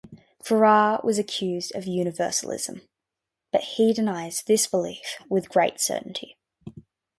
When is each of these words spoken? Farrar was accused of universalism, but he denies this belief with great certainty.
Farrar 0.43 0.99
was 1.03 1.19
accused 1.19 1.75
of 1.75 1.85
universalism, 1.85 2.81
but 3.51 3.61
he 3.61 3.93
denies 3.93 4.41
this 4.47 4.65
belief 4.65 5.21
with 5.29 5.47
great 5.49 5.79
certainty. 5.79 6.39